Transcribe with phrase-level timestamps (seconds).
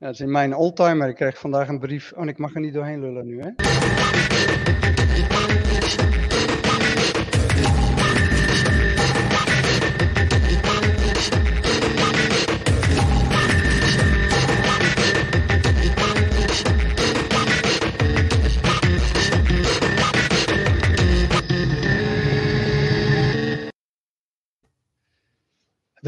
[0.00, 1.08] Ja, dat is in mijn oldtimer.
[1.08, 2.12] Ik kreeg vandaag een brief.
[2.12, 4.57] Oh, ik mag er niet doorheen lullen nu, hè?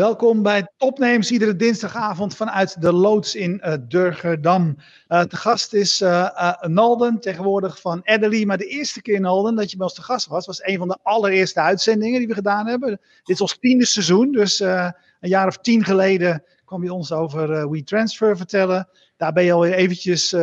[0.00, 4.76] Welkom bij Topnames, iedere dinsdagavond vanuit de loods in uh, Durgerdam.
[5.08, 8.44] Uh, de gast is uh, Nalden, tegenwoordig van Adderley.
[8.44, 10.88] Maar de eerste keer, Nalden, dat je bij ons te gast was, was een van
[10.88, 12.88] de allereerste uitzendingen die we gedaan hebben.
[12.90, 13.00] Dit
[13.34, 18.36] is ons tiende seizoen, dus een jaar of tien geleden kwam je ons over WeTransfer
[18.36, 18.88] vertellen.
[19.16, 20.34] Daar ben je alweer eventjes,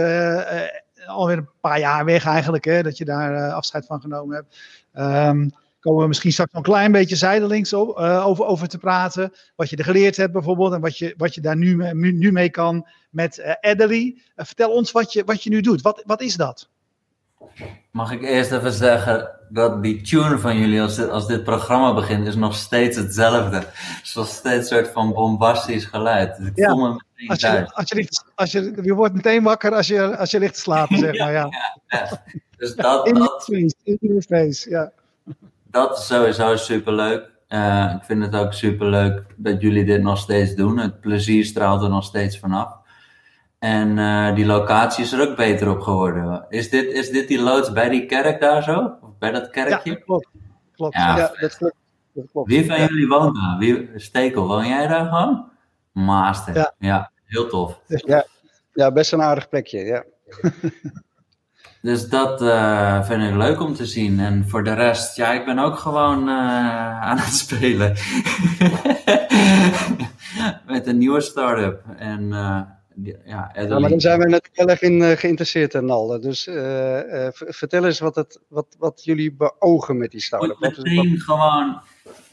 [1.06, 4.58] alweer een paar jaar weg eigenlijk, hè, dat je daar afscheid van genomen hebt.
[5.28, 5.52] Um,
[5.88, 9.34] komen we misschien straks nog een klein beetje zijdelings op, uh, over, over te praten.
[9.56, 12.50] Wat je er geleerd hebt bijvoorbeeld en wat je, wat je daar nu, nu mee
[12.50, 14.14] kan met uh, Adderley.
[14.16, 15.82] Uh, vertel ons wat je, wat je nu doet.
[15.82, 16.70] Wat, wat is dat?
[17.92, 21.94] Mag ik eerst even zeggen dat die tune van jullie als dit, als dit programma
[21.94, 23.58] begint is nog steeds hetzelfde.
[23.58, 26.40] Het is nog steeds een soort van bombastisch geluid.
[26.40, 26.70] Ik ja.
[26.70, 29.88] voel me meteen als je, als je, ligt, als je, je wordt meteen wakker als
[29.88, 31.32] je, als je ligt te slapen, zeg maar.
[31.32, 31.50] Ja.
[31.88, 32.24] ja, ja.
[32.58, 33.44] Dus dat, in dat...
[33.44, 34.92] Face, in face, ja
[35.78, 37.30] dat is sowieso superleuk.
[37.50, 40.78] Uh, ik vind het ook superleuk dat jullie dit nog steeds doen.
[40.78, 42.76] Het plezier straalt er nog steeds vanaf.
[43.60, 46.46] En uh, die locatie is er ook beter op geworden.
[46.50, 48.98] Is dit, is dit die loods bij die kerk daar zo?
[49.02, 49.92] Of bij dat kerkje?
[49.92, 50.28] Ja, klopt.
[50.76, 50.96] klopt.
[50.96, 51.76] Ja, ja dat, klopt.
[52.14, 52.50] dat klopt.
[52.50, 53.58] Wie van jullie woont daar?
[53.58, 55.50] Wie, Stekel, woon jij daar gewoon?
[55.92, 56.56] Master.
[56.56, 57.80] Ja, ja heel tof.
[57.88, 58.26] Ja,
[58.74, 60.04] ja, best een aardig plekje, ja.
[61.88, 64.20] Dus dat uh, vind ik leuk om te zien.
[64.20, 67.96] En voor de rest, ja, ik ben ook gewoon uh, aan het spelen.
[70.74, 71.84] Met een nieuwe start-up.
[71.98, 72.62] En uh,
[73.26, 76.20] ja, ja, maar dan zijn we net heel erg in geïnteresseerd, Nalde.
[76.20, 76.44] Dus
[77.32, 80.58] vertel eens wat, het, wat, wat jullie beogen met die start-up.
[80.62, 81.82] Ik moet gewoon...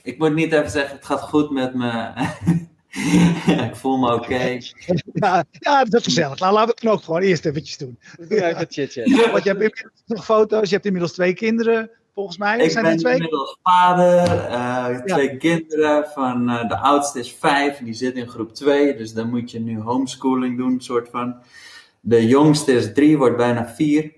[0.03, 2.13] Ik moet niet even zeggen, het gaat goed met me.
[3.69, 4.59] ik voel me oké.
[5.13, 6.39] Ja, ja, dat is gezellig.
[6.39, 7.99] Nou, laten we het knop gewoon eerst eventjes doen.
[8.29, 12.59] Ja, Want je hebt inmiddels nog foto's, je hebt inmiddels twee kinderen, volgens mij.
[12.59, 13.13] Ik Zijn ben twee?
[13.15, 16.07] inmiddels vader, uh, twee kinderen.
[16.15, 18.97] Van, uh, de oudste is vijf, die zit in groep twee.
[18.97, 21.37] Dus dan moet je nu homeschooling doen, soort van.
[22.01, 24.13] De jongste is drie, wordt bijna vier.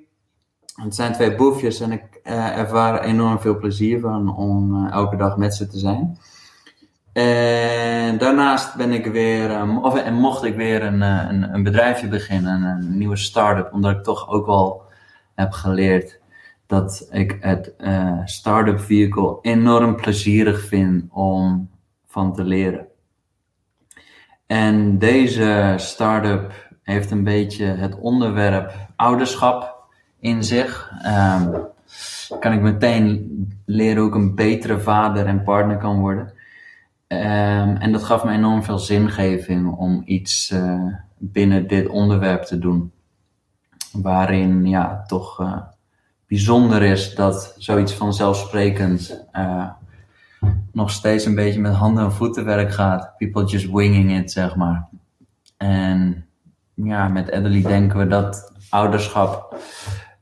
[0.75, 5.36] Het zijn twee boefjes en ik uh, ervaar enorm veel plezier van om elke dag
[5.36, 6.19] met ze te zijn.
[7.16, 11.62] En daarnaast ben ik weer, um, of, en mocht ik weer een, eh, een, een
[11.62, 14.82] bedrijfje beginnen, een nieuwe start-up, omdat ik toch ook wel
[15.34, 16.21] heb geleerd
[16.66, 21.71] dat ik het uh, start-up vehicle enorm plezierig vind om
[22.06, 22.87] van te leren.
[24.47, 26.53] En deze start-up
[26.83, 29.88] heeft een beetje het onderwerp ouderschap
[30.21, 30.93] in zich.
[31.06, 31.66] Um,
[32.41, 33.31] kan ik meteen
[33.65, 36.35] leren hoe ik een betere vader en partner kan worden.
[37.09, 42.59] Um, en dat gaf me enorm veel zingeving om iets uh, binnen dit onderwerp te
[42.59, 42.93] doen.
[43.93, 45.59] Waarin ja, toch uh,
[46.27, 49.71] bijzonder is dat zoiets vanzelfsprekend uh,
[50.72, 53.16] nog steeds een beetje met handen en voeten werk gaat.
[53.16, 54.89] People just winging it, zeg maar.
[55.56, 56.27] En
[56.75, 59.56] ja, met Adderley denken we dat ouderschap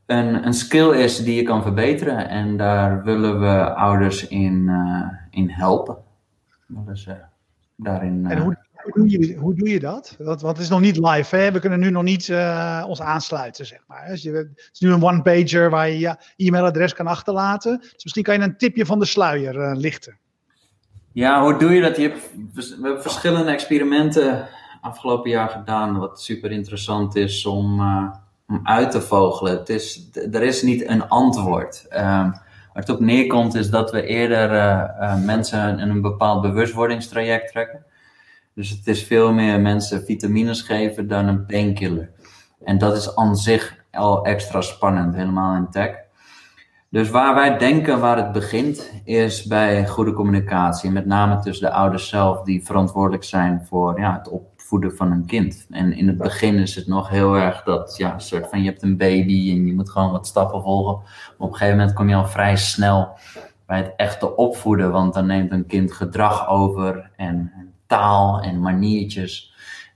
[0.05, 2.29] een, een skill is die je kan verbeteren.
[2.29, 4.71] En daar willen we ouders in,
[5.29, 6.04] in helpen.
[6.67, 7.13] Dus uh,
[7.75, 8.25] daarin.
[8.25, 10.15] En hoe, hoe, doe je, hoe doe je dat?
[10.19, 11.51] Want, want het is nog niet live, hè?
[11.51, 14.07] We kunnen nu nog niet uh, ons aansluiten, zeg maar.
[14.07, 17.77] Dus je, het is nu een one-pager waar je je e-mailadres kan achterlaten.
[17.79, 20.17] Dus misschien kan je een tipje van de sluier uh, lichten.
[21.11, 21.97] Ja, hoe doe je dat?
[21.97, 24.47] Je hebt, we hebben verschillende experimenten
[24.81, 27.79] afgelopen jaar gedaan, wat super interessant is om,
[28.47, 29.57] om uit te vogelen.
[29.57, 31.85] Het is, er is niet een antwoord.
[31.89, 32.33] Um,
[32.75, 37.51] Waar het op neerkomt is dat we eerder uh, uh, mensen in een bepaald bewustwordingstraject
[37.51, 37.85] trekken.
[38.53, 42.09] Dus het is veel meer mensen vitamines geven dan een painkiller.
[42.63, 45.95] En dat is aan zich al extra spannend, helemaal in tech.
[46.89, 50.91] Dus waar wij denken waar het begint, is bij goede communicatie.
[50.91, 55.11] Met name tussen de ouders zelf, die verantwoordelijk zijn voor ja, het op, voeden van
[55.11, 55.65] een kind.
[55.69, 58.83] En in het begin is het nog heel erg dat, ja, soort van je hebt
[58.83, 60.93] een baby en je moet gewoon wat stappen volgen.
[61.03, 63.17] Maar op een gegeven moment kom je al vrij snel
[63.65, 67.51] bij het echte opvoeden, want dan neemt een kind gedrag over en,
[67.87, 69.53] taal en maniertjes.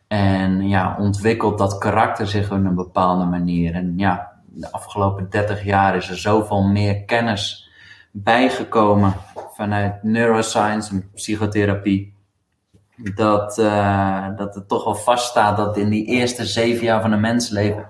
[0.08, 3.74] En ja, ontwikkelt dat karakter zich op een bepaalde manier.
[3.74, 7.70] En ja, de afgelopen 30 jaar is er zoveel meer kennis
[8.12, 9.14] bijgekomen
[9.54, 12.18] vanuit neuroscience en psychotherapie
[13.16, 17.20] dat, uh, dat het toch wel vaststaat dat in die eerste zeven jaar van een
[17.20, 17.88] mensleven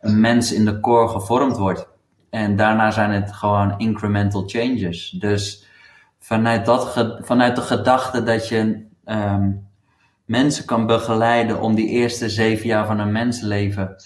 [0.00, 1.88] een mens in de core gevormd wordt.
[2.30, 5.10] En daarna zijn het gewoon incremental changes.
[5.10, 5.66] Dus
[6.18, 9.68] vanuit, dat, vanuit de gedachte dat je um,
[10.24, 13.96] mensen kan begeleiden om die eerste zeven jaar van een mensleven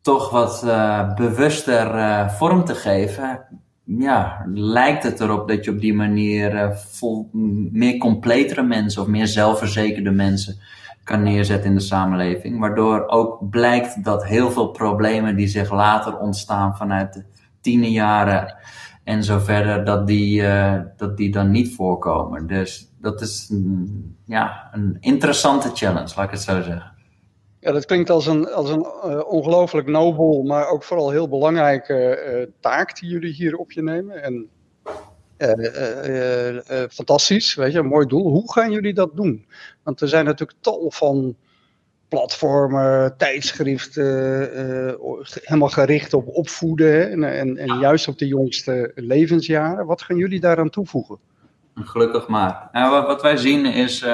[0.00, 3.46] toch wat uh, bewuster uh, vorm te geven,
[3.84, 7.28] ja, lijkt het erop dat je op die manier uh, vol,
[7.72, 10.56] meer completere mensen of meer zelfverzekerde mensen
[11.04, 12.58] kan neerzetten in de samenleving.
[12.58, 17.24] Waardoor ook blijkt dat heel veel problemen die zich later ontstaan vanuit de
[17.60, 18.56] tienerjaren
[19.04, 22.46] en zo verder, dat die, uh, dat die dan niet voorkomen.
[22.46, 23.52] Dus dat is
[24.24, 26.93] ja, een interessante challenge, laat ik het zo zeggen.
[27.64, 32.24] Ja, dat klinkt als een, als een uh, ongelooflijk nobel, maar ook vooral heel belangrijke
[32.26, 34.22] uh, taak die jullie hier op je nemen.
[34.22, 34.48] En
[36.90, 38.30] fantastisch, weet je, een mooi doel.
[38.30, 39.46] Hoe gaan jullie dat doen?
[39.82, 41.36] Want er zijn natuurlijk tal van
[42.08, 44.06] platformen, tijdschriften,
[45.42, 49.86] helemaal gericht op opvoeden en, en, en, juist op de jongste levensjaren.
[49.86, 51.18] Wat gaan jullie daaraan toevoegen?
[51.74, 52.68] Gelukkig maar.
[52.72, 54.04] Nou, wat, wij zien is,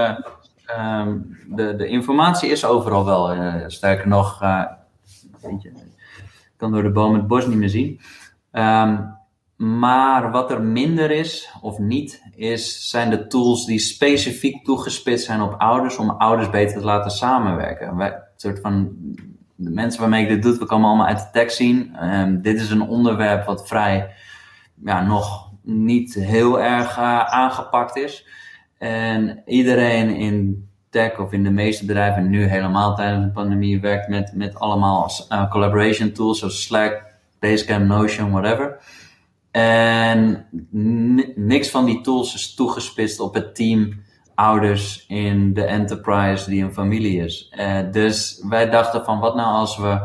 [0.78, 3.34] um, de, de informatie is overal wel.
[3.34, 8.00] Uh, sterker nog, je, ik kan door de boom het bos niet meer zien.
[8.52, 9.18] Um,
[9.56, 15.40] maar wat er minder is of niet, is, zijn de tools die specifiek toegespitst zijn
[15.40, 17.96] op ouders om ouders beter te laten samenwerken.
[17.96, 18.96] Wij, soort van,
[19.54, 21.96] de mensen waarmee ik dit doe, we komen allemaal uit de tech zien.
[22.12, 24.14] Um, dit is een onderwerp wat vrij,
[24.84, 28.26] ja, nog niet heel erg uh, aangepakt is.
[28.80, 34.08] En iedereen in tech of in de meeste bedrijven, nu helemaal tijdens de pandemie, werkt
[34.08, 37.04] met, met allemaal uh, collaboration tools zoals Slack,
[37.38, 38.80] Basecamp, Notion, whatever.
[39.50, 40.46] En
[41.34, 44.02] niks van die tools is toegespitst op het team
[44.34, 47.52] ouders in de enterprise die een familie is.
[47.58, 50.00] Uh, dus wij dachten van wat nou als we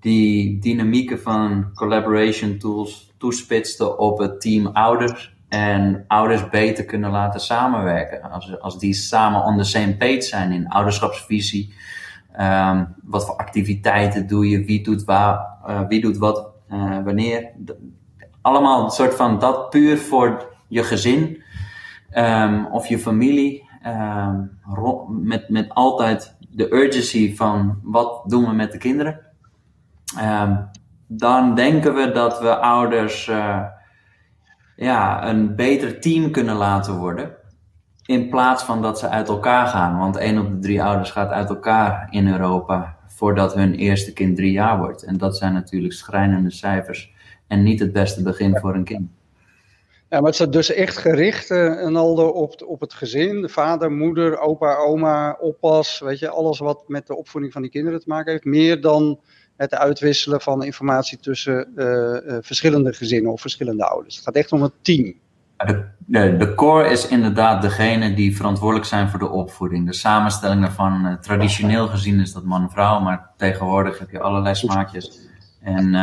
[0.00, 7.40] die dynamieken van collaboration tools toespitsten op het team ouders en ouders beter kunnen laten
[7.40, 8.30] samenwerken.
[8.30, 11.74] Als, als die samen on the same page zijn in ouderschapsvisie.
[12.40, 14.64] Um, wat voor activiteiten doe je?
[14.64, 17.50] Wie doet, waar, uh, wie doet wat uh, wanneer?
[18.40, 21.42] allemaal een soort van dat puur voor je gezin
[22.14, 23.64] um, of je familie.
[23.86, 24.58] Um,
[25.08, 29.20] met, met altijd de urgency van wat doen we met de kinderen.
[31.06, 33.62] Dan denken we dat we ouders uh,
[34.76, 37.34] ja, een beter team kunnen laten worden.
[38.06, 39.98] In plaats van dat ze uit elkaar gaan.
[39.98, 44.36] Want één op de drie ouders gaat uit elkaar in Europa voordat hun eerste kind
[44.36, 45.02] drie jaar wordt.
[45.02, 47.14] En dat zijn natuurlijk schrijnende cijfers
[47.46, 49.08] en niet het beste begin voor een kind.
[50.08, 53.42] Ja, maar het is dus echt gericht, uh, op, op het gezin.
[53.42, 55.98] De vader, moeder, opa, oma, oppas.
[55.98, 58.44] Weet je, alles wat met de opvoeding van die kinderen te maken heeft.
[58.44, 59.20] Meer dan
[59.56, 64.16] het uitwisselen van informatie tussen uh, uh, verschillende gezinnen of verschillende ouders.
[64.16, 65.14] Het gaat echt om het team.
[66.06, 69.86] De, de, core is inderdaad degene die verantwoordelijk zijn voor de opvoeding.
[69.86, 75.18] De samenstelling daarvan, traditioneel gezien is dat man-vrouw, maar tegenwoordig heb je allerlei smaakjes.
[75.60, 75.94] En,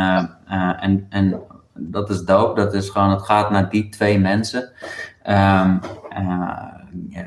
[0.80, 1.40] en, en
[1.74, 2.60] dat is dope.
[2.60, 4.72] Dat is gewoon, het gaat naar die twee mensen.
[5.26, 5.74] Uh,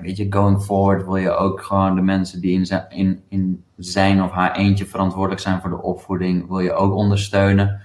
[0.01, 2.65] weet je, going forward wil je ook gewoon de mensen die
[3.29, 7.81] in zijn, of haar eentje verantwoordelijk zijn voor de opvoeding, wil je ook ondersteunen.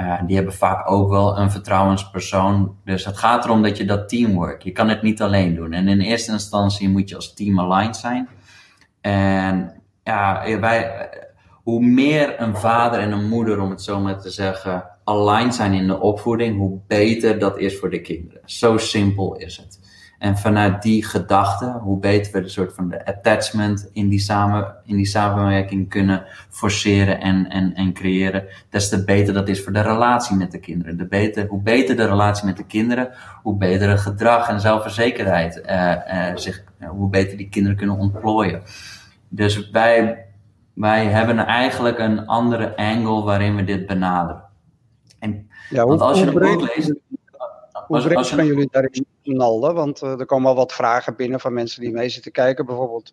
[0.00, 2.76] Uh, die hebben vaak ook wel een vertrouwenspersoon.
[2.84, 5.72] Dus het gaat erom dat je dat teamwork, je kan het niet alleen doen.
[5.72, 8.28] En in eerste instantie moet je als team aligned zijn.
[9.00, 11.08] En ja, wij,
[11.62, 15.72] hoe meer een vader en een moeder, om het zo maar te zeggen, aligned zijn
[15.72, 18.40] in de opvoeding, hoe beter dat is voor de kinderen.
[18.44, 19.80] Zo simpel is het.
[20.26, 24.74] En vanuit die gedachte, hoe beter we de soort van de attachment in die, samen,
[24.84, 29.72] in die samenwerking kunnen forceren en, en, en creëren, des te beter dat is voor
[29.72, 30.96] de relatie met de kinderen.
[30.96, 33.10] De beter, hoe beter de relatie met de kinderen,
[33.42, 38.62] hoe beter het gedrag en zelfverzekerheid, uh, uh, zich, hoe beter die kinderen kunnen ontplooien.
[39.28, 40.24] Dus wij
[40.74, 44.42] wij hebben eigenlijk een andere angle waarin we dit benaderen.
[45.18, 46.94] En, ja, hoe, want als je een boek leest.
[47.86, 49.74] Hoe als, als je gaan jullie daarin nalden?
[49.74, 52.66] Want uh, er komen wel wat vragen binnen van mensen die mee zitten kijken.
[52.66, 53.12] Bijvoorbeeld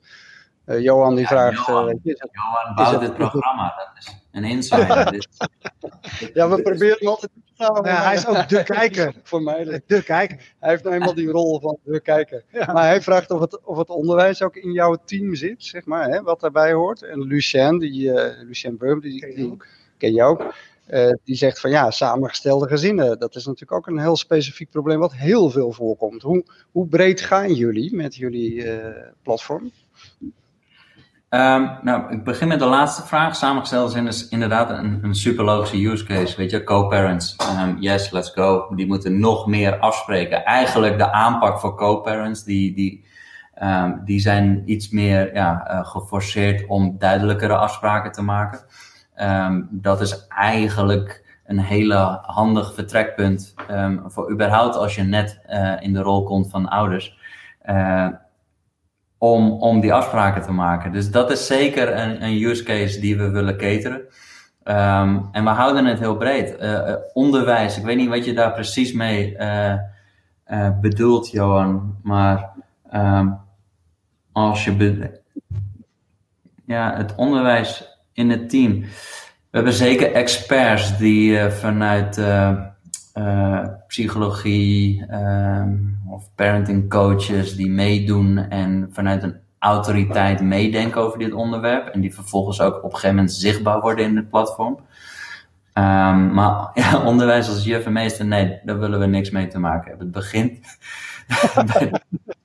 [0.65, 1.65] uh, Johan die ja, vraagt...
[1.65, 3.73] Johan, uh, is het, Johan bouwt dit programma.
[3.75, 5.27] Dat is een insider.
[6.33, 9.13] ja, we proberen altijd ja, hij is ook de kijker.
[9.23, 9.81] Voor mij.
[9.85, 10.53] De kijker.
[10.59, 12.43] Hij heeft nou eenmaal die rol van de kijker.
[12.51, 12.73] Ja.
[12.73, 16.09] Maar hij vraagt of het, of het onderwijs ook in jouw team zit, zeg maar,
[16.09, 17.01] hè, wat daarbij hoort.
[17.01, 19.57] En Lucien, die, uh, Lucien Burm, die, ken, je die
[19.97, 20.53] ken je ook.
[21.23, 23.19] Die zegt van ja, samengestelde gezinnen.
[23.19, 26.21] Dat is natuurlijk ook een heel specifiek probleem wat heel veel voorkomt.
[26.21, 28.65] Hoe, hoe breed gaan jullie met jullie
[29.21, 29.71] platform?
[31.29, 33.35] Um, nou, ik begin met de laatste vraag.
[33.35, 36.37] Samengesteld zijn is inderdaad een, een super logische use case.
[36.37, 37.35] Weet je, co-parents.
[37.61, 38.75] Um, yes, let's go.
[38.75, 40.45] Die moeten nog meer afspreken.
[40.45, 43.05] Eigenlijk de aanpak voor co-parents, die, die,
[43.63, 48.59] um, die zijn iets meer ja, uh, geforceerd om duidelijkere afspraken te maken.
[49.69, 53.53] Dat is eigenlijk een hele handig vertrekpunt
[54.05, 57.17] voor überhaupt als je net uh, in de rol komt van ouders.
[57.65, 58.07] Uh,
[59.17, 60.91] om, om die afspraken te maken.
[60.91, 64.01] Dus dat is zeker een, een use case die we willen cateren.
[64.63, 66.61] Um, en we houden het heel breed.
[66.61, 69.37] Uh, onderwijs, ik weet niet wat je daar precies mee
[70.81, 72.49] bedoelt, Johan, maar
[74.31, 75.21] als je.
[76.65, 78.81] ja, het onderwijs in het team.
[78.81, 82.19] We hebben zeker experts die vanuit
[83.87, 91.87] psychologie, um, of parenting coaches die meedoen en vanuit een autoriteit meedenken over dit onderwerp.
[91.87, 94.73] En die vervolgens ook op een gegeven moment zichtbaar worden in het platform.
[95.73, 99.59] Um, maar ja, onderwijs als juf en meester, nee, daar willen we niks mee te
[99.59, 100.05] maken hebben.
[100.05, 100.59] Het begint.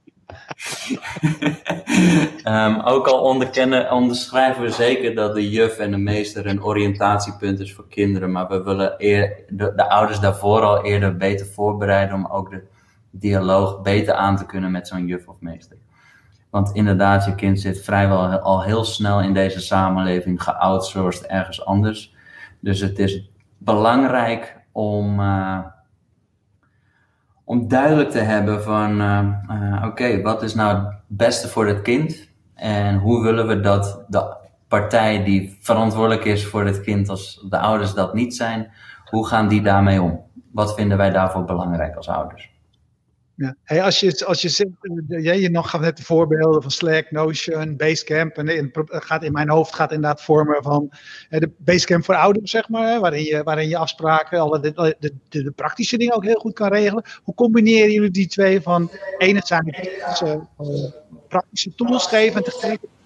[2.44, 7.60] um, ook al onderkennen, onderschrijven we zeker dat de juf en de meester een oriëntatiepunt
[7.60, 8.32] is voor kinderen.
[8.32, 12.62] Maar we willen de, de ouders daarvoor al eerder beter voorbereiden om ook de
[13.10, 15.76] dialoog beter aan te kunnen met zo'n juf of meester.
[16.50, 22.14] Want inderdaad, je kind zit vrijwel al heel snel in deze samenleving geoutsourced ergens anders.
[22.60, 25.58] Dus het is belangrijk om, uh,
[27.49, 31.83] om duidelijk te hebben van, uh, uh, oké, wat is nou het beste voor het
[31.83, 32.31] kind?
[32.55, 34.37] En hoe willen we dat de
[34.69, 38.71] partij die verantwoordelijk is voor het kind, als de ouders dat niet zijn,
[39.11, 40.21] hoe gaan die daarmee om?
[40.52, 42.57] Wat vinden wij daarvoor belangrijk als ouders?
[43.38, 43.54] Ja.
[43.64, 46.71] Hey, als je, als je zit, eh, jij je nog gaat net de voorbeelden van
[46.71, 48.37] Slack, Notion, Basecamp.
[48.37, 50.90] En in, gaat in mijn hoofd gaat inderdaad vormen van
[51.28, 53.00] eh, de Basecamp voor ouders, zeg maar.
[53.00, 56.52] Waarin je, waarin je afspraken, alle de, de, de, de praktische dingen ook heel goed
[56.52, 57.04] kan regelen.
[57.23, 60.35] Hoe combineren jullie die twee van enerzijds uh,
[61.28, 62.97] praktische tools geven en tegelijkertijd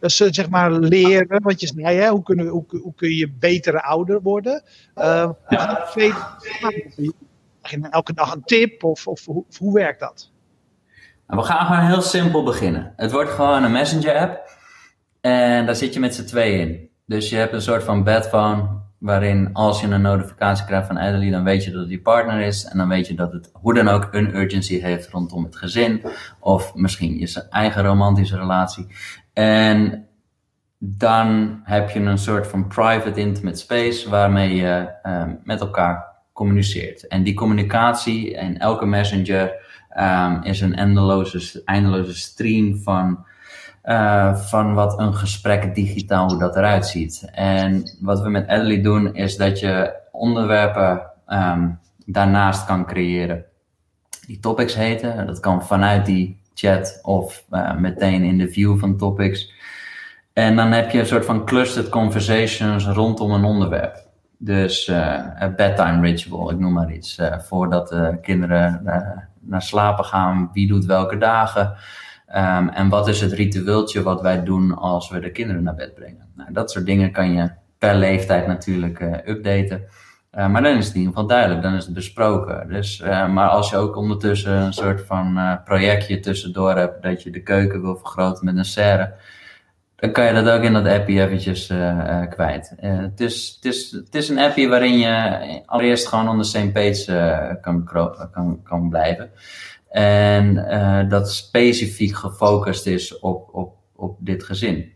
[0.00, 3.82] dus zeg maar leren, wat je zei, hè, hoe, kunnen, hoe, hoe kun je betere
[3.82, 4.62] ouder worden?
[4.96, 5.88] Uh, ja
[7.90, 9.26] elke dag een tip of, of,
[9.58, 10.30] hoe, werkt dat?
[11.26, 12.92] Nou, we gaan gewoon heel simpel beginnen.
[12.96, 14.58] Het wordt gewoon een messenger app
[15.20, 16.88] en daar zit je met z'n tweeën in.
[17.06, 21.30] Dus je hebt een soort van bedphone waarin als je een notificatie krijgt van Adelie,
[21.30, 23.74] dan weet je dat het je partner is en dan weet je dat het hoe
[23.74, 26.02] dan ook een urgency heeft rondom het gezin
[26.40, 28.86] of misschien je eigen romantische relatie.
[29.32, 30.06] En
[30.78, 36.10] dan heb je een soort van private intimate space waarmee je uh, met elkaar
[36.40, 37.06] communiceert.
[37.06, 39.52] En die communicatie en elke messenger
[39.98, 43.24] um, is een eindeloze, eindeloze stream van,
[43.84, 47.28] uh, van wat een gesprek digitaal, hoe dat eruit ziet.
[47.32, 53.44] En wat we met Adley doen, is dat je onderwerpen um, daarnaast kan creëren.
[54.26, 58.96] Die topics heten, dat kan vanuit die chat of uh, meteen in de view van
[58.96, 59.52] topics.
[60.32, 64.09] En dan heb je een soort van clustered conversations rondom een onderwerp.
[64.42, 67.18] Dus uh, een bedtime ritual, ik noem maar iets.
[67.18, 68.96] Uh, voordat de kinderen uh,
[69.40, 71.74] naar slapen gaan, wie doet welke dagen.
[72.36, 75.94] Um, en wat is het ritueeltje wat wij doen als we de kinderen naar bed
[75.94, 76.28] brengen.
[76.36, 79.82] Nou, dat soort dingen kan je per leeftijd natuurlijk updaten.
[80.30, 82.68] maar dan is het in ieder geval duidelijk, dan is het besproken.
[82.68, 87.42] Dus, maar als je ook ondertussen een soort van projectje tussendoor hebt, dat je de
[87.42, 89.14] keuken wil vergroten met een serre
[90.00, 92.74] dan kan je dat ook in dat appje eventjes uh, kwijt.
[92.82, 96.48] Uh, het, is, het, is, het is een appje waarin je allereerst gewoon on the
[96.48, 99.30] same page kan, kan, kan blijven.
[99.88, 100.54] En
[101.08, 104.92] dat specifiek gefocust is op, op, op dit gezin.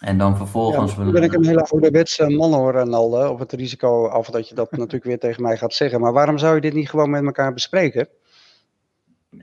[0.00, 0.94] En dan vervolgens...
[0.94, 4.54] Ja, ben ik een hele ouderwetse man hoor, Nalde, op het risico af dat je
[4.54, 6.00] dat natuurlijk weer tegen mij gaat zeggen.
[6.00, 8.08] Maar waarom zou je dit niet gewoon met elkaar bespreken?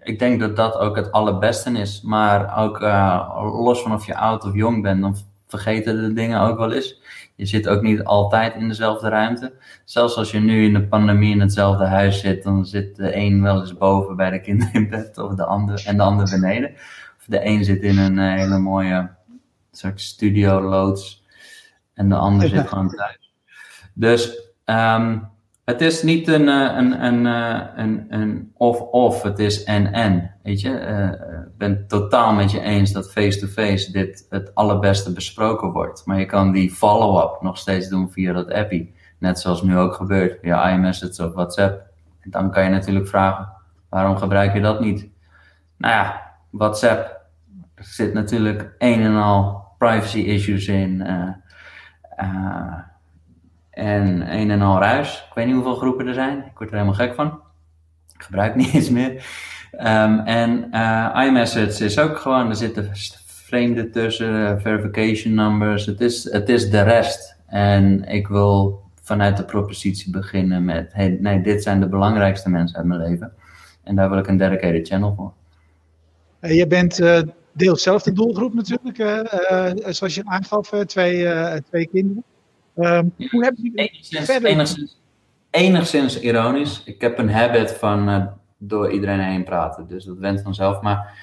[0.03, 2.01] Ik denk dat dat ook het allerbeste is.
[2.01, 5.15] Maar ook uh, los van of je oud of jong bent, dan
[5.47, 7.01] vergeten de dingen ook wel eens.
[7.35, 9.53] Je zit ook niet altijd in dezelfde ruimte.
[9.85, 13.41] Zelfs als je nu in de pandemie in hetzelfde huis zit, dan zit de een
[13.41, 16.71] wel eens boven bij de kinderen in bed of de ander, en de ander beneden.
[17.19, 19.09] Of de een zit in een uh, hele mooie
[19.71, 21.25] soort studio loods
[21.93, 23.31] en de ander zit gewoon thuis.
[23.93, 25.30] Dus um,
[25.71, 30.35] het is niet een, eh, een, een, eh, een, een of-of, het is en-en.
[30.43, 35.71] Weet je, uh, ik ben totaal met je eens dat face-to-face dit het allerbeste besproken
[35.71, 36.05] wordt.
[36.05, 38.93] Maar je kan die follow-up nog steeds doen via dat appie.
[39.17, 41.83] net zoals nu ook gebeurt, via iMessage of WhatsApp.
[42.23, 43.49] Dan kan je natuurlijk vragen,
[43.89, 45.09] waarom gebruik je dat niet?
[45.77, 47.21] Nou ja, WhatsApp,
[47.75, 51.07] zit natuurlijk een en al privacy issues in.
[52.19, 52.77] Uh,
[53.71, 55.25] en een en al ruis.
[55.29, 56.37] Ik weet niet hoeveel groepen er zijn.
[56.37, 57.39] Ik word er helemaal gek van.
[58.15, 59.11] Ik gebruik niet eens meer.
[59.73, 62.91] Um, en uh, iMessage is ook gewoon, er zitten
[63.25, 65.85] vreemde tussen, verification numbers.
[65.85, 67.35] Het is, het is de rest.
[67.47, 72.77] En ik wil vanuit de propositie beginnen met: hey, nee, dit zijn de belangrijkste mensen
[72.77, 73.33] uit mijn leven.
[73.83, 75.33] En daar wil ik een dedicated channel voor.
[76.41, 78.97] Uh, je bent uh, deels zelf de doelgroep natuurlijk,
[79.93, 81.27] zoals je aangaf, twee,
[81.69, 82.23] twee kinderen.
[82.81, 84.49] Um, hoe enigszins, verder...
[84.49, 84.99] enigszins,
[85.49, 86.81] enigszins ironisch.
[86.85, 90.81] Ik heb een habit van door iedereen heen praten, dus dat went vanzelf.
[90.81, 91.13] Maar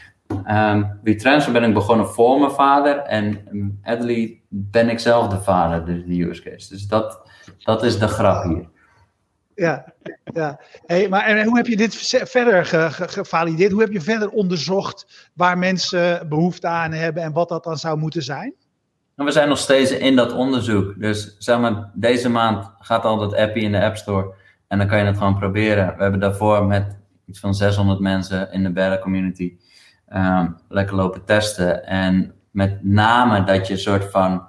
[0.48, 5.40] um, wie transfer ben ik begonnen voor mijn vader en Adley ben ik zelf de
[5.40, 6.68] vader, dus de use case.
[6.68, 7.20] Dus dat,
[7.58, 8.68] dat is de grap hier.
[9.54, 9.92] Ja,
[10.24, 10.60] ja.
[10.86, 11.94] Hey, maar en hoe heb je dit
[12.28, 13.72] verder gevalideerd?
[13.72, 17.98] Hoe heb je verder onderzocht waar mensen behoefte aan hebben en wat dat dan zou
[17.98, 18.54] moeten zijn?
[19.24, 21.00] We zijn nog steeds in dat onderzoek.
[21.00, 24.34] Dus zeg maar, deze maand gaat al dat appie in de App Store.
[24.68, 25.96] En dan kan je het gewoon proberen.
[25.96, 26.96] We hebben daarvoor met
[27.26, 29.56] iets van 600 mensen in de Bella community
[30.12, 31.86] um, lekker lopen testen.
[31.86, 34.48] En met name dat je een soort van,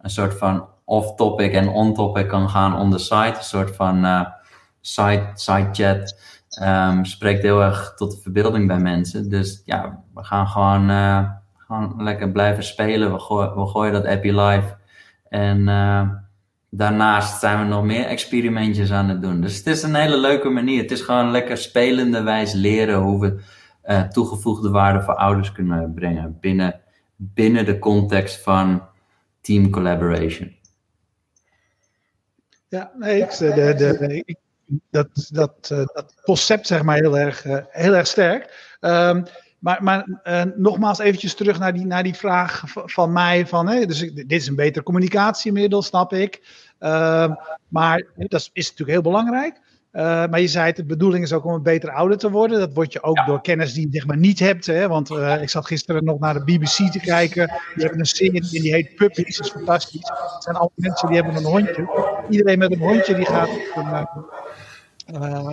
[0.00, 3.34] een soort van off-topic en on-topic kan gaan on the site.
[3.36, 4.26] Een soort van uh,
[4.80, 6.18] side, side chat.
[6.62, 9.28] Um, spreekt heel erg tot de verbeelding bij mensen.
[9.28, 11.30] Dus ja, we gaan gewoon, uh,
[11.70, 13.12] gewoon lekker blijven spelen.
[13.12, 13.18] We,
[13.66, 14.76] gooien, dat appie live.
[15.28, 16.10] En uh,
[16.70, 19.40] daarnaast zijn we nog meer experimentjes aan het doen.
[19.40, 20.82] Dus het is een hele leuke manier.
[20.82, 23.42] Het is gewoon lekker spelende wijs leren hoe we
[23.84, 26.80] uh, toegevoegde waarde voor ouders kunnen brengen binnen,
[27.16, 28.82] binnen de context van
[29.40, 30.56] team collaboration.
[32.68, 34.36] Ja, nee, ik, de, de,
[34.90, 38.76] dat, dat, dat concept zeg maar heel erg, heel erg sterk.
[38.80, 39.24] Um,
[39.60, 43.46] maar, maar uh, nogmaals eventjes terug naar die, naar die vraag van mij.
[43.46, 46.40] Van, hè, dus dit is een betere communicatiemiddel, snap ik.
[46.80, 47.32] Uh,
[47.68, 49.60] maar dat is natuurlijk heel belangrijk.
[49.92, 52.58] Uh, maar je zei het, de bedoeling is ook om een beter ouder te worden.
[52.58, 53.24] Dat word je ook ja.
[53.24, 54.66] door kennis die je zeg maar niet hebt.
[54.66, 54.88] Hè?
[54.88, 57.46] Want uh, ik zat gisteren nog naar de BBC te kijken.
[57.46, 59.36] Die hebben een serie en die heet Puppies.
[59.36, 60.08] Dat is fantastisch.
[60.08, 61.88] Het zijn allemaal mensen die hebben een hondje.
[62.28, 64.06] Iedereen met een hondje die gaat een,
[65.14, 65.46] uh,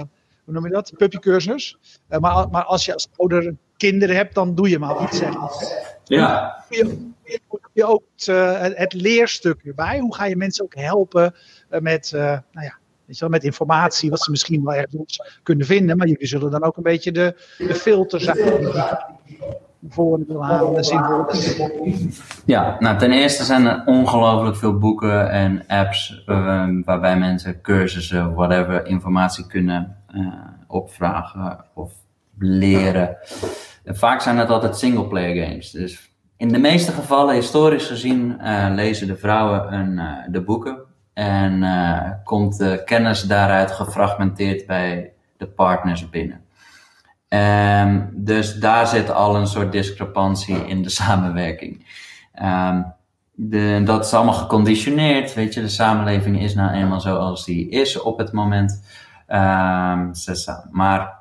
[0.43, 0.93] hoe noem je dat?
[0.97, 1.77] Puppycursus.
[2.19, 5.17] maar, maar als je als ouder kinderen hebt, dan doe je maar iets.
[5.17, 5.33] Zeg.
[6.03, 6.63] Ja.
[6.69, 7.11] Je,
[7.73, 9.99] je ook het, het leerstuk erbij.
[9.99, 11.35] Hoe ga je mensen ook helpen
[11.69, 15.97] met, nou ja, Weet je wel, met informatie wat ze misschien wel ergens kunnen vinden.
[15.97, 18.37] Maar jullie zullen dan ook een beetje de, de filter zijn
[19.25, 19.37] die
[19.89, 20.83] voor wil halen.
[22.45, 28.33] Ja, nou ten eerste zijn er ongelooflijk veel boeken en apps uh, waarbij mensen cursussen,
[28.33, 30.27] whatever, informatie kunnen uh,
[30.67, 31.91] opvragen of
[32.37, 33.17] leren.
[33.87, 35.71] Vaak zijn het altijd singleplayer games.
[35.71, 40.77] Dus in de meeste gevallen, historisch gezien, uh, lezen de vrouwen een, de boeken
[41.13, 46.45] en uh, komt de kennis daaruit gefragmenteerd bij de partners binnen.
[47.29, 51.85] Um, dus daar zit al een soort discrepantie in de samenwerking.
[52.43, 52.93] Um,
[53.33, 55.33] de, dat is allemaal geconditioneerd.
[55.33, 58.83] Weet je, de samenleving is nou eenmaal zoals die is op het moment.
[59.27, 60.11] Um,
[60.71, 61.16] maar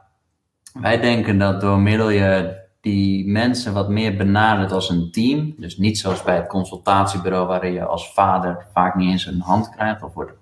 [0.81, 5.55] wij denken dat door middel je die mensen wat meer benadert als een team.
[5.57, 9.71] Dus niet zoals bij het consultatiebureau, waarin je als vader vaak niet eens een hand
[9.71, 10.33] krijgt of wordt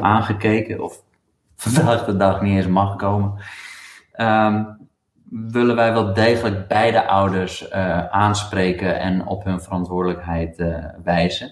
[0.00, 1.02] aangekeken of
[1.56, 3.32] vandaag de dag niet eens mag komen.
[4.20, 4.76] Um,
[5.30, 11.50] willen wij wel degelijk beide ouders uh, aanspreken en op hun verantwoordelijkheid uh, wijzen.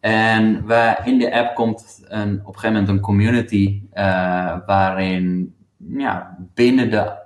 [0.00, 5.54] En waar in de app komt een, op een gegeven moment een community uh, waarin
[5.78, 7.24] ja, binnen de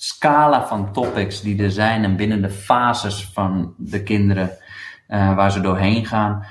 [0.00, 4.50] scala van topics die er zijn en binnen de fases van de kinderen
[5.08, 6.46] uh, waar ze doorheen gaan,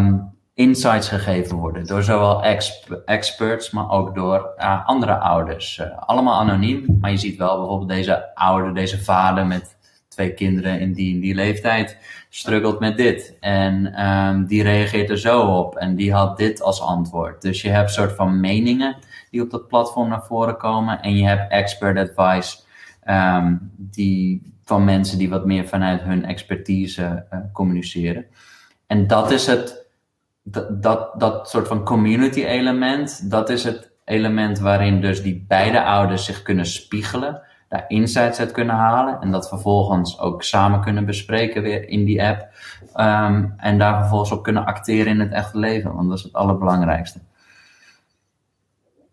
[0.00, 1.86] um, insights gegeven worden.
[1.86, 5.78] Door zowel exp experts, maar ook door uh, andere ouders.
[5.78, 9.75] Uh, allemaal anoniem, maar je ziet wel bijvoorbeeld deze ouder, deze vader met
[10.16, 11.98] twee kinderen in die, die leeftijd
[12.28, 13.36] struggelt met dit.
[13.40, 17.42] En um, die reageert er zo op en die had dit als antwoord.
[17.42, 18.96] Dus je hebt soort van meningen
[19.30, 21.02] die op dat platform naar voren komen.
[21.02, 22.58] En je hebt expert advice
[23.08, 28.26] um, die, van mensen die wat meer vanuit hun expertise uh, communiceren.
[28.86, 29.86] En dat is het,
[30.42, 35.82] dat, dat, dat soort van community element, dat is het element waarin dus die beide
[35.82, 37.40] ouders zich kunnen spiegelen,
[37.76, 42.22] daar insights uit kunnen halen en dat vervolgens ook samen kunnen bespreken weer in die
[42.22, 42.48] app.
[42.94, 46.32] Um, en daar vervolgens op kunnen acteren in het echte leven, want dat is het
[46.32, 47.18] allerbelangrijkste.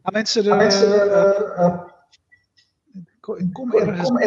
[0.03, 1.59] Gaan mensen er...
[1.59, 1.79] Uh,
[3.19, 4.07] kom, kom ergens...
[4.07, 4.17] Kom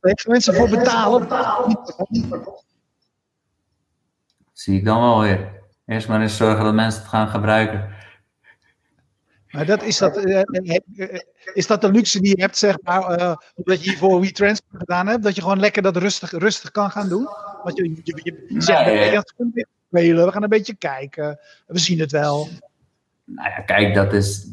[0.00, 1.28] ergens mensen voor betalen?
[4.52, 5.60] Zie ik dan wel weer.
[5.86, 7.88] Eerst maar eens zorgen dat mensen het gaan gebruiken.
[9.52, 10.42] Maar dat, is, dat, uh,
[11.54, 13.06] is dat de luxe die je hebt, zeg maar,
[13.54, 17.08] omdat je hiervoor WeTransfer gedaan hebt, dat je gewoon lekker dat rustig, rustig kan gaan
[17.08, 17.28] doen?
[17.62, 19.22] Want je, je, je, je zegt, nee, ja.
[19.88, 22.48] spelen, we gaan een beetje kijken, we zien het wel.
[23.24, 24.46] Nou ja, kijk, dat is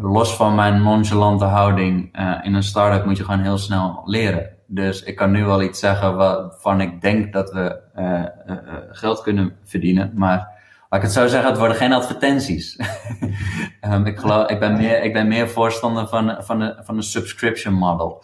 [0.00, 2.18] los van mijn nonchalante houding.
[2.18, 4.50] Uh, in een start-up moet je gewoon heel snel leren.
[4.66, 9.22] Dus ik kan nu wel iets zeggen waarvan ik denk dat we uh, uh, geld
[9.22, 10.12] kunnen verdienen.
[10.14, 10.55] Maar
[10.88, 12.78] laat ik het zo zeggen, het worden geen advertenties.
[13.80, 17.02] um, ik, geloof, ik, ben meer, ik ben meer voorstander van, van, de, van een
[17.02, 18.22] subscription model.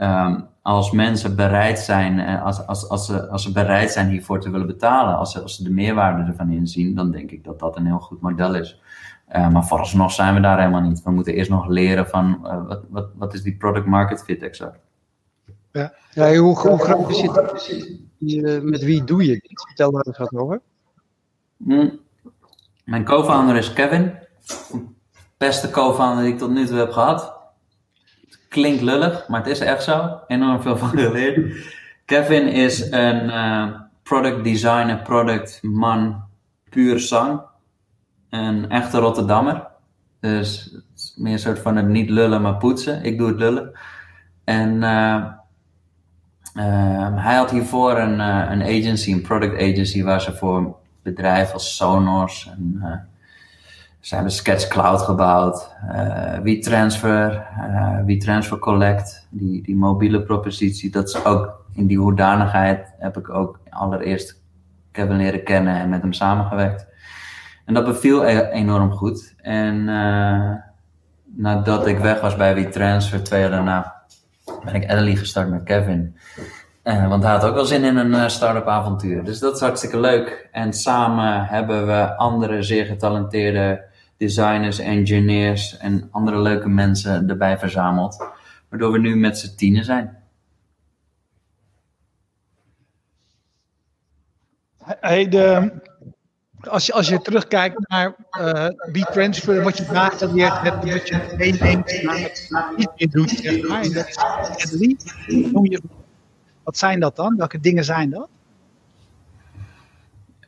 [0.00, 4.50] Um, als mensen bereid zijn, als, als, als, ze, als ze bereid zijn hiervoor te
[4.50, 7.76] willen betalen, als ze, als ze de meerwaarde ervan inzien, dan denk ik dat dat
[7.76, 8.80] een heel goed model is.
[9.36, 11.02] Uh, maar vooralsnog zijn we daar helemaal niet.
[11.02, 14.42] We moeten eerst nog leren van uh, wat, wat, wat is die product market fit
[14.42, 14.78] exact.
[15.72, 18.62] Ja, ja hoe, hoe groot is het?
[18.62, 19.62] Met wie doe je dit?
[19.66, 20.60] Vertel daar eens wat over.
[21.64, 21.98] Mm.
[22.84, 24.14] Mijn co-founder is Kevin.
[25.36, 27.34] Beste co-founder die ik tot nu toe heb gehad.
[28.48, 30.20] Klinkt lullig, maar het is echt zo.
[30.26, 31.66] Enorm veel van geleerd.
[32.04, 33.32] Kevin is een
[34.02, 36.22] product designer, product man,
[36.70, 37.40] puur zang
[38.30, 39.66] een echte Rotterdammer.
[40.20, 40.76] Dus
[41.16, 43.04] meer een soort van het niet lullen, maar poetsen.
[43.04, 43.78] Ik doe het lullen.
[44.44, 45.24] En uh,
[46.54, 51.76] uh, hij had hiervoor een, een agency, een product agency, waar ze voor bedrijven als
[51.76, 52.82] Sonos en
[54.00, 55.74] ze hebben Sketch Cloud gebouwd,
[56.42, 57.46] WeTransfer,
[58.04, 60.90] WeTransfer Collect, die, die mobiele propositie.
[60.90, 64.42] Dat is ook in die hoedanigheid heb ik ook allereerst
[64.92, 66.86] Kevin leren kennen en met hem samengewerkt.
[67.64, 69.34] En dat beviel e- enorm goed.
[69.36, 70.52] En uh,
[71.24, 74.02] nadat ik weg was bij WeTransfer, twee jaar daarna,
[74.64, 76.16] ben ik Ellie gestart met Kevin.
[76.84, 79.24] Uh, want hij had ook wel zin in een uh, start-up avontuur.
[79.24, 80.48] Dus dat is hartstikke leuk.
[80.52, 83.84] En samen hebben we andere zeer getalenteerde
[84.16, 88.24] designers, engineers en andere leuke mensen erbij verzameld.
[88.68, 90.18] Waardoor we nu met z'n tienen zijn.
[94.78, 95.72] Hey, de,
[96.60, 98.14] als je, als je terugkijkt naar
[98.92, 102.02] uh, transfer wat je geleerd hebt, wat je meeneemt
[102.76, 103.82] niet meer doet, zeg maar.
[103.82, 105.82] En dat is
[106.70, 107.36] Wat zijn dat dan?
[107.36, 108.28] Welke dingen zijn dat?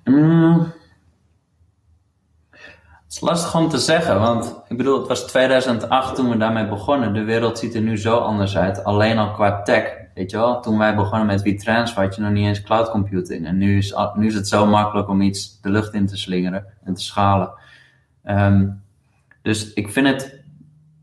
[0.05, 0.73] Mm.
[2.51, 6.69] Het is lastig om te zeggen, want ik bedoel, het was 2008 toen we daarmee
[6.69, 7.15] begonnen.
[7.15, 9.95] De wereld ziet er nu zo anders uit, alleen al qua tech.
[10.15, 13.47] Weet je wel, toen wij begonnen met WeTransfer had je nog niet eens cloud computing.
[13.47, 16.67] En nu is, nu is het zo makkelijk om iets de lucht in te slingeren
[16.85, 17.53] en te schalen.
[18.25, 18.83] Um,
[19.43, 20.42] dus ik vind het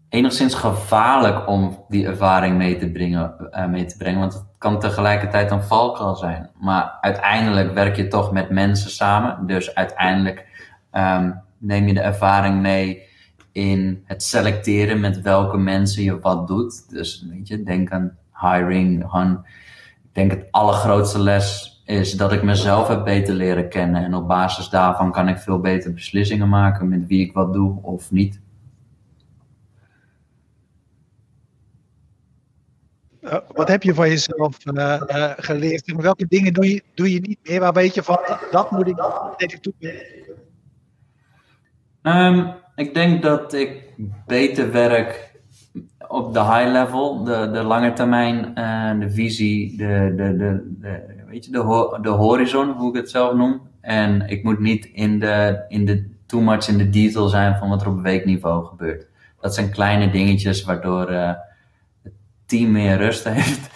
[0.10, 4.80] enigszins gevaarlijk om die ervaring mee te brengen, uh, mee te brengen want het kan
[4.80, 6.50] tegelijkertijd een valkuil zijn.
[6.60, 9.48] Maar uiteindelijk werk je toch met mensen samen.
[9.48, 10.46] Dus uiteindelijk
[10.94, 13.08] um, neem je de ervaring mee
[13.52, 16.90] in het selecteren met welke mensen je wat doet.
[16.90, 19.04] Dus weet je, denk aan hiring.
[19.08, 19.46] Gewoon,
[20.04, 24.04] ik denk het allergrootste les is dat ik mezelf heb beter leren kennen.
[24.04, 27.80] En op basis daarvan kan ik veel beter beslissingen maken met wie ik wat doe
[27.82, 28.40] of niet.
[33.22, 35.94] Uh, wat heb je van jezelf uh, uh, geleerd?
[35.96, 37.60] Welke dingen doe je, doe je niet meer?
[37.60, 38.20] Waar weet je van,
[38.52, 38.98] dat moet ik,
[39.38, 39.74] even toe.
[42.02, 43.84] Um, ik denk dat ik
[44.26, 45.32] beter werk
[46.08, 48.54] op de high level, de, de lange termijn,
[49.00, 53.62] de visie, de, de, de, weet je, de, de horizon, hoe ik het zelf noem.
[53.82, 57.70] En ik moet niet in de, in de too much in de detail zijn van
[57.70, 59.08] wat er op weekniveau gebeurt.
[59.42, 61.38] Dat zijn kleine dingetjes waardoor
[62.50, 63.70] team meer rust heeft.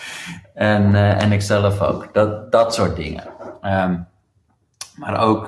[0.54, 2.14] en, uh, en ik zelf ook.
[2.14, 3.24] Dat, dat soort dingen.
[3.62, 4.08] Um,
[4.96, 5.48] maar ook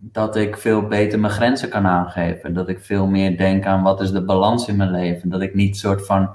[0.00, 2.54] dat ik veel beter mijn grenzen kan aangeven.
[2.54, 5.28] Dat ik veel meer denk aan wat is de balans in mijn leven.
[5.28, 6.32] Dat ik niet soort van 100%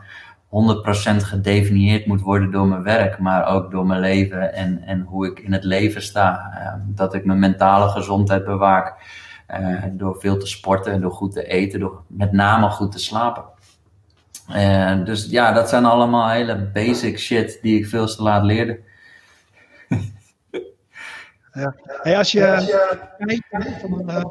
[1.17, 5.39] gedefinieerd moet worden door mijn werk, maar ook door mijn leven en, en hoe ik
[5.39, 6.51] in het leven sta.
[6.53, 8.93] Uh, dat ik mijn mentale gezondheid bewaak
[9.91, 13.43] door veel te sporten, door goed te eten, door met name goed te slapen.
[14.49, 18.79] Uh, dus ja, dat zijn allemaal hele basic shit die ik veel te laat leerde.
[21.55, 21.75] Ja.
[21.85, 22.39] Hey, als je
[23.49, 24.23] kijkt van, uh,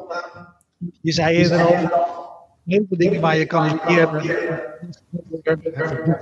[1.00, 1.74] je zei eerder al,
[2.64, 4.22] heel veel dingen waar je kan leren.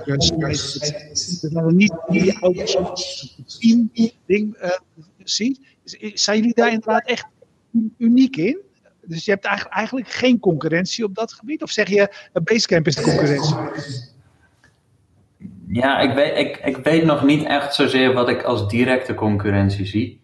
[0.05, 2.77] Dat zijn niet die ouders
[3.59, 3.91] team
[4.25, 4.69] ding uh,
[5.17, 5.59] ziet.
[6.13, 7.25] Zijn jullie daar inderdaad echt
[7.97, 8.57] uniek in?
[9.05, 11.63] Dus je hebt eigenlijk, geen concurrentie op dat gebied?
[11.63, 13.55] Of zeg je, Basecamp is de concurrentie?
[15.67, 19.85] Ja, ik weet, ik, ik weet nog niet echt zozeer wat ik als directe concurrentie
[19.85, 20.21] zie.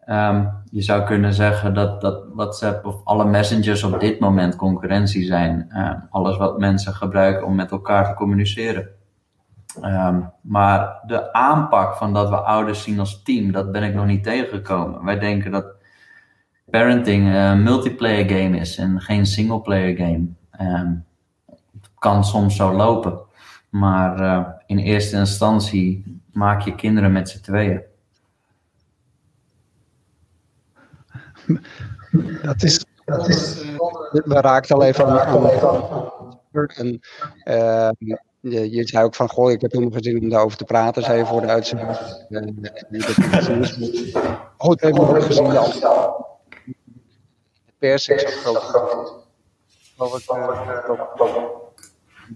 [0.00, 5.24] Ehm, je zou kunnen zeggen dat, dat WhatsApp of alle messengers op dit moment concurrentie
[5.24, 5.68] zijn.
[5.72, 8.88] Uh, alles wat mensen gebruiken om met elkaar te communiceren.
[9.84, 14.06] Um, maar de aanpak van dat we ouders zien als team, dat ben ik nog
[14.06, 15.04] niet tegengekomen.
[15.04, 15.66] Wij denken dat
[16.70, 20.26] parenting een multiplayer game is en geen singleplayer game.
[20.60, 21.04] Um,
[21.46, 23.18] het kan soms zo lopen,
[23.68, 27.82] maar uh, in eerste instantie maak je kinderen met z'n tweeën.
[32.42, 33.64] Dat is, dat is,
[34.10, 35.50] we raakten al even aan,
[36.66, 37.00] en,
[37.44, 37.88] uh,
[38.40, 41.18] je, je, zei ook van, goh, ik heb helemaal gezien om daarover te praten, zei
[41.18, 41.88] je voor de uitzending.
[44.56, 45.52] Goed, even nog gezien
[47.78, 47.90] dan.
[47.90, 49.12] pers is ook groot.
[49.96, 50.78] Geloof ik, uh,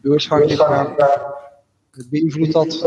[0.03, 0.97] de is gaan.
[2.11, 2.81] Beïnvloedt dat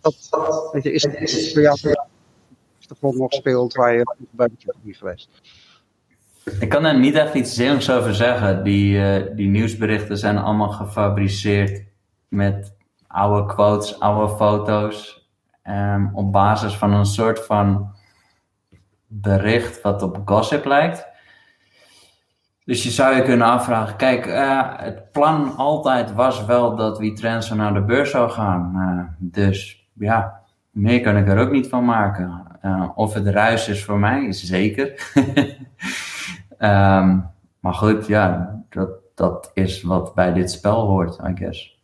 [0.00, 0.28] dat,
[0.72, 1.78] dat, is, is voor jou
[2.88, 5.28] de grond nog speelt waar je bij betrokken bent geweest?
[6.60, 8.64] Ik kan er niet echt iets zinnigs over zeggen.
[8.64, 11.84] Die, uh, die nieuwsberichten zijn allemaal gefabriceerd
[12.28, 12.74] met
[13.06, 15.28] oude quotes, oude foto's.
[15.64, 17.95] Um, op basis van een soort van
[19.06, 21.06] bericht wat op gossip lijkt.
[22.64, 27.56] Dus je zou je kunnen afvragen, kijk, uh, het plan altijd was wel dat WeTransfer
[27.56, 28.72] naar de beurs zou gaan.
[28.74, 30.40] Uh, dus ja,
[30.70, 32.58] meer kan ik er ook niet van maken.
[32.64, 35.12] Uh, of het ruis is voor mij, is zeker.
[36.58, 41.80] um, maar goed, ja, dat, dat is wat bij dit spel hoort, I guess.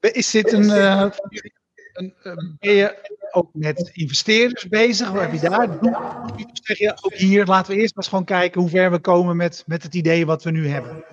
[0.00, 1.06] Is dit een, uh,
[1.96, 5.10] een, een, ben je ook met investeerders bezig?
[5.10, 5.68] Wat heb je daar?
[6.52, 9.36] Zeg je ook hier, laten we eerst maar eens gewoon kijken hoe ver we komen
[9.36, 11.04] met, met het idee wat we nu hebben.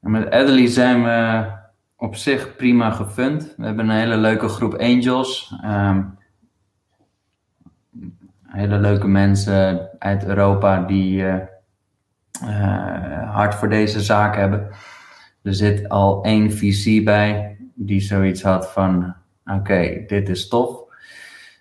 [0.00, 1.50] met Adelie zijn we
[1.96, 3.54] op zich prima gefund.
[3.56, 5.54] We hebben een hele leuke groep angels.
[5.64, 6.18] Um,
[8.56, 11.34] hele leuke mensen uit Europa die uh,
[12.42, 14.68] uh, hard voor deze zaak hebben.
[15.42, 20.84] Er zit al één VC bij die zoiets had van: oké, okay, dit is tof.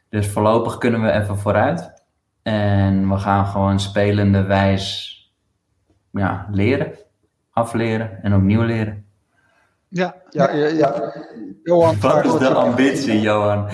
[0.09, 1.93] Dus voorlopig kunnen we even vooruit.
[2.41, 5.13] En we gaan gewoon spelende wijs
[6.11, 6.91] ja, leren,
[7.51, 9.05] afleren en opnieuw leren.
[9.87, 11.13] Ja, ja, ja, ja.
[11.63, 11.99] Johan.
[11.99, 13.69] Wat is de ambitie, Johan?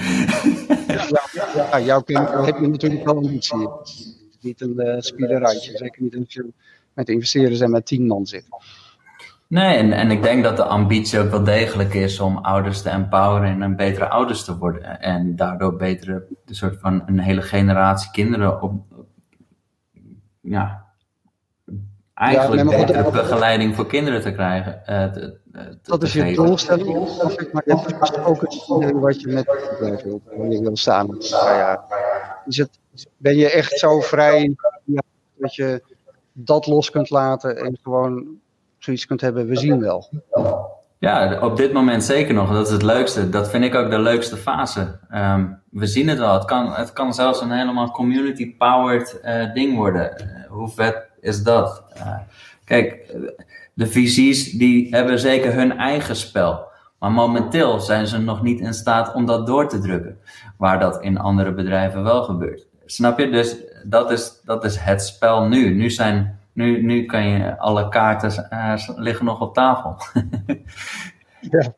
[0.87, 1.07] ja,
[1.53, 3.69] ja, jouw kind heeft natuurlijk wel ambitie.
[4.41, 5.77] Niet een uh, spielerrijtje.
[5.77, 6.53] Zeker niet als je
[6.93, 8.45] met investeerders en met tien man zit.
[9.51, 12.89] Nee, en, en ik denk dat de ambitie ook wel degelijk is om ouders te
[12.89, 14.99] empoweren en een betere ouders te worden.
[14.99, 18.73] En daardoor betere, een soort van een hele generatie kinderen op,
[20.41, 20.85] ja,
[22.13, 24.81] eigenlijk ja, betere begeleiding voor kinderen te krijgen.
[24.89, 26.93] Uh, te, te, dat is je doelstelling,
[27.51, 30.73] maar je hebt ook het wat je met het bedrijf wilt, wil
[31.39, 32.41] paar jaar.
[32.45, 32.79] Is het,
[33.17, 35.01] ben je echt zo vrij ja,
[35.35, 35.83] dat je
[36.31, 38.39] dat los kunt laten en gewoon
[38.83, 40.09] zoiets kunt hebben, we zien wel.
[40.99, 42.51] Ja, op dit moment zeker nog.
[42.51, 43.29] Dat is het leukste.
[43.29, 44.99] Dat vind ik ook de leukste fase.
[45.13, 46.33] Um, we zien het wel.
[46.33, 50.13] Het kan, het kan zelfs een helemaal community-powered uh, ding worden.
[50.21, 51.83] Uh, hoe vet is dat?
[51.97, 52.17] Uh,
[52.65, 53.15] kijk,
[53.73, 56.69] de VC's die hebben zeker hun eigen spel.
[56.99, 60.17] Maar momenteel zijn ze nog niet in staat om dat door te drukken.
[60.57, 62.67] Waar dat in andere bedrijven wel gebeurt.
[62.85, 63.29] Snap je?
[63.29, 65.73] Dus dat is, dat is het spel nu.
[65.75, 69.95] Nu, zijn, nu, nu kan je alle kaarten uh, liggen nog op tafel.
[71.51, 71.73] ja.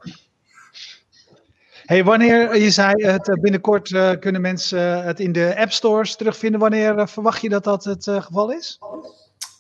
[1.86, 6.60] Hey, wanneer je zei het binnenkort uh, kunnen mensen het in de app stores terugvinden.
[6.60, 8.80] Wanneer uh, verwacht je dat dat het geval is?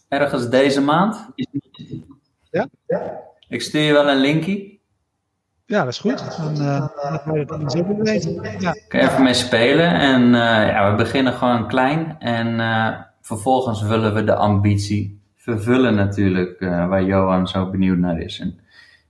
[0.07, 1.27] Ergens deze maand.
[2.51, 2.67] Ja?
[3.47, 4.73] Ik stuur je wel een linkje.
[5.65, 6.37] Ja, dat is goed.
[6.37, 6.87] Dan uh,
[7.25, 8.59] we het weten.
[8.59, 8.71] Ja.
[8.87, 9.93] Kun je even mee spelen.
[9.93, 12.15] En uh, ja, we beginnen gewoon klein.
[12.19, 16.59] En uh, vervolgens willen we de ambitie vervullen natuurlijk.
[16.59, 18.39] waar Johan zo benieuwd naar is.
[18.39, 18.59] En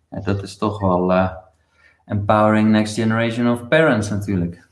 [0.09, 1.31] ja, dat is toch wel
[2.05, 4.67] empowering next generation of parents natuurlijk.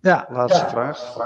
[0.00, 0.70] Ja, laatste ja.
[0.70, 1.16] vraag.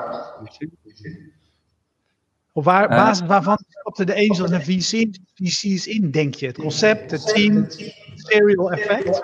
[2.52, 6.46] Op waar, basis waarvan stapten de angels en VC's, VC's in, denk je?
[6.46, 9.22] Het concept, het team, het serial effect?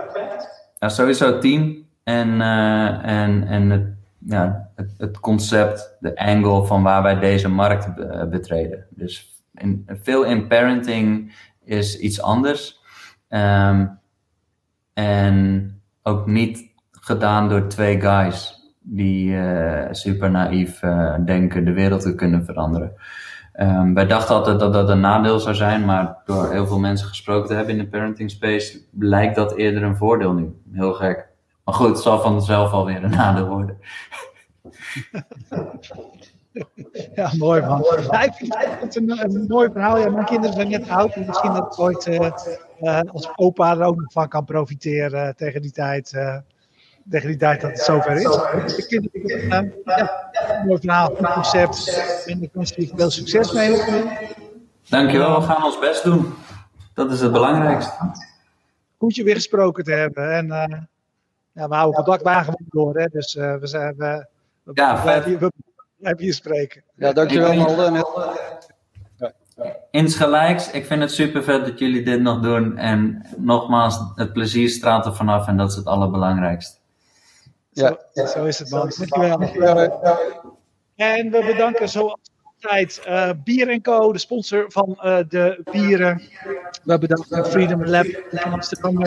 [0.79, 6.83] Ja, sowieso team en, uh, en, en het, ja, het, het, concept, de angle van
[6.83, 7.95] waar wij deze markt
[8.31, 8.87] betreden.
[8.91, 12.81] Dus in, veel in parenting is iets anders.
[13.29, 13.99] Um,
[14.93, 18.57] en ook niet gedaan door twee guys.
[18.81, 19.37] die
[19.91, 20.81] super naïef
[21.25, 22.93] denken de wereld te kunnen veranderen.
[23.61, 27.09] Um, wij dachten altijd dat dat een nadeel zou zijn, maar door heel veel mensen
[27.09, 30.55] gesproken te hebben in de parenting space, blijkt dat eerder een voordeel nu.
[30.73, 31.28] Heel gek.
[31.69, 33.79] Maar goed, het zal vanzelf alweer een nadeel worden.
[37.15, 37.85] Ja, mooi man.
[38.11, 39.99] Ja, ik vind het een, een mooi verhaal.
[39.99, 41.17] Ja, mijn kinderen zijn net oud.
[41.17, 42.31] Misschien dat ik ooit uh,
[42.81, 46.13] uh, als opa er ook nog van kan profiteren tegen die tijd.
[46.13, 46.37] Uh,
[47.11, 48.77] tegen die tijd dat het zover is.
[48.77, 52.03] Ik vind het een ja, mooi verhaal, een concept.
[52.27, 53.83] En ik wens je veel succes mee.
[54.89, 56.35] Dankjewel, we gaan ons best doen.
[56.95, 57.93] Dat is het belangrijkste.
[58.99, 60.33] Goed je weer gesproken te hebben.
[60.33, 60.89] En
[61.59, 62.99] ja, we houden contact wagen door.
[62.99, 63.07] Hè?
[63.07, 63.94] Dus we zijn.
[63.97, 64.27] We,
[64.62, 65.51] we, ja, we, we,
[66.01, 66.83] heb je spreken.
[66.94, 68.05] Ja, dankjewel Malden.
[69.90, 72.77] Insgelijks, ik vind het super vet dat jullie dit nog doen.
[72.77, 76.79] En nogmaals, het plezier straalt er vanaf en dat is het allerbelangrijkste.
[77.71, 78.92] Ja, zo, zo is het man.
[79.09, 80.03] Dankjewel.
[80.97, 82.21] En we bedanken zoals
[82.61, 86.23] altijd uh, Bier Co, de sponsor van uh, de bieren.
[86.85, 88.97] We bedanken Freedom Lab van Amsterdam.
[88.97, 89.05] We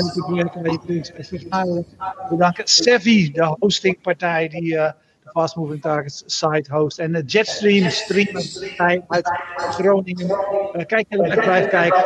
[2.30, 4.74] bedanken Sevi, de hostingpartij die...
[4.74, 4.90] Uh,
[5.32, 7.00] Fast Moving Targets site host.
[7.00, 10.28] En de Jetstream streamen uit Groningen.
[10.86, 12.04] Kijk je lekker blijf kijken.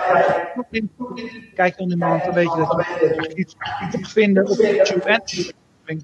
[1.56, 3.56] Kijk on demand, dan weet dat je iets
[3.92, 5.22] kunt vinden op YouTube
[5.86, 6.04] en.